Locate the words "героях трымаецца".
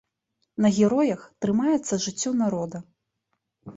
0.77-2.01